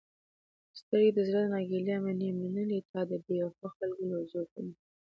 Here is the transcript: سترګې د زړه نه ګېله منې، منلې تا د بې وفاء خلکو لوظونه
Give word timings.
سترګې 0.79 1.09
د 1.13 1.19
زړه 1.27 1.43
نه 1.53 1.59
ګېله 1.69 1.95
منې، 2.03 2.29
منلې 2.39 2.79
تا 2.91 2.99
د 3.09 3.11
بې 3.25 3.37
وفاء 3.45 3.71
خلکو 3.77 4.03
لوظونه 4.11 4.73